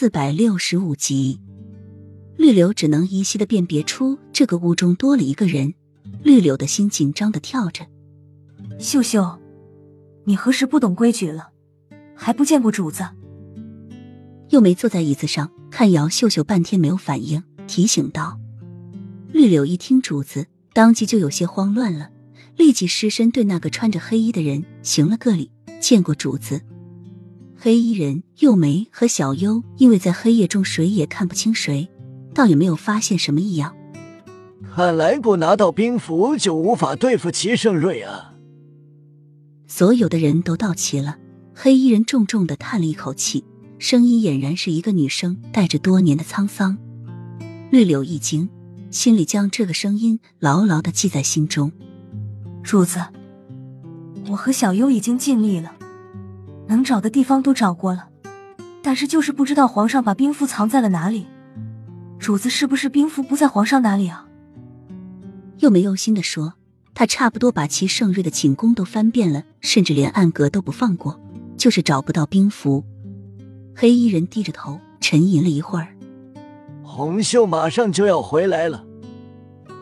[0.00, 1.38] 四百六十五集，
[2.38, 5.74] 绿柳只能依稀的辨别出这个屋中多了一个人，
[6.22, 7.86] 绿柳的心紧张的跳着。
[8.78, 9.38] 秀秀，
[10.24, 11.50] 你何时不懂规矩了？
[12.16, 13.06] 还不见过主子？
[14.48, 18.40] 又没坐在椅子上，看姚秀秀半天没有反应，提醒道
[19.30, 22.08] ：“绿柳一听主子，当即就有些慌乱了，
[22.56, 26.62] 立即失身对那个穿着黑衣的人行了个礼，见过主子。”
[27.62, 31.90] 黑衣人幼梅和小优因为在黑夜中谁也看不清谁，
[32.32, 33.76] 倒也没有发现什么异样。
[34.74, 38.32] 看来不拿到兵符就无法对付齐盛瑞啊！
[39.66, 41.18] 所有的人都到齐了，
[41.54, 43.44] 黑衣人重重的叹了一口气，
[43.78, 46.78] 声音俨然是一个女生带着多年的沧桑。
[47.70, 48.48] 绿柳一惊，
[48.90, 51.70] 心里将这个声音牢牢的记在心中。
[52.62, 53.00] 主子，
[54.30, 55.74] 我和小优已经尽力了。
[56.70, 58.08] 能找的地方都找过了，
[58.80, 61.26] 但是就是不知道皇上把兵符藏在了哪里。
[62.20, 64.24] 主子是不是兵符不在皇上那里啊？
[65.58, 66.54] 又没用心的说，
[66.94, 71.20] 他差不多把齐盛瑞的寝宫都翻遍了，甚至连暗格都不放过，
[71.56, 72.84] 就是找不到兵符。
[73.74, 75.88] 黑衣人低着头沉吟了一会儿，
[76.84, 78.84] 红袖马上就要回来了，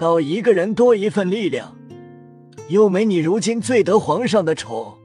[0.01, 1.75] 到一个人多一份力量。
[2.71, 4.98] 又没你如今最得皇上的宠。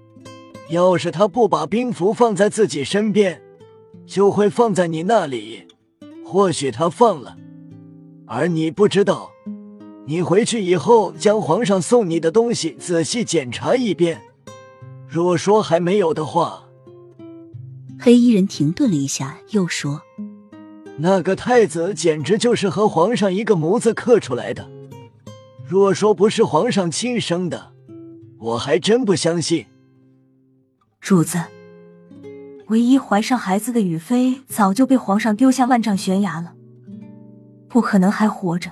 [0.73, 3.41] 要是他不把兵符放在自己身边，
[4.05, 5.67] 就会放在你那里。
[6.25, 7.38] 或许他放了，
[8.27, 9.31] 而你不知道。
[10.05, 14.21] 你回去以后，将皇上送你的东西仔细检查一遍。
[15.07, 16.66] 若说还没有的话，
[17.99, 20.01] 黑衣人停顿了一下，又说
[20.99, 24.69] ：“那个太子简直就是和皇上一个模子刻出来的。
[25.66, 27.71] 若说不是皇上亲生的，
[28.39, 29.66] 我还真不相信。”
[31.03, 31.37] 主子，
[32.67, 36.55] 唯一怀上孩子的雨飞早就被皇上丢下万丈悬崖了，
[37.67, 38.71] 不可能还活着。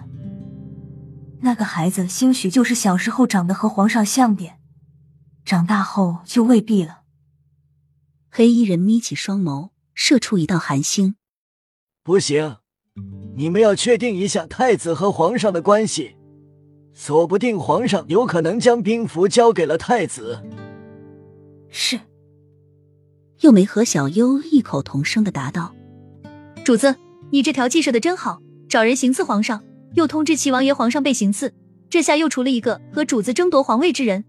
[1.41, 4.61] 那个孩子兴许就是小时候长得和皇上像点，
[5.43, 7.01] 长大后就未必了。
[8.29, 11.15] 黑衣人眯起双眸，射出一道寒星。
[12.01, 12.59] 不行，
[13.35, 16.15] 你们要确定一下太子和皇上的关系，
[16.93, 20.41] 说不定皇上有可能将兵符交给了太子。
[21.69, 21.99] 是。
[23.41, 25.75] 又没和小优异口同声的答道
[26.63, 26.95] ：“主子，
[27.31, 29.63] 你这条计设的真好，找人行刺皇上，
[29.95, 31.53] 又通知齐王爷皇上被行刺，
[31.89, 34.23] 这下又除了一个和主子争夺皇位之人。”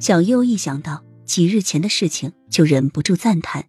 [0.00, 3.64] 小优一想到几日前的事情，就忍不住赞叹。